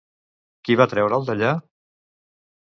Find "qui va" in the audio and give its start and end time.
0.69-0.87